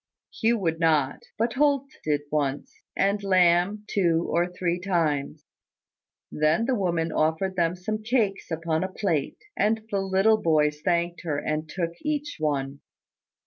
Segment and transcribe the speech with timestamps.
[0.33, 5.45] Hugh would not: but Holt did once; and Lamb, two or three times.
[6.31, 11.21] Then the woman offered them some cakes upon a plate: and the little boys thanked
[11.21, 12.79] her, and took each one.